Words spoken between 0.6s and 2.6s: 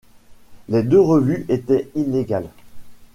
Les deux revues étaient illégales.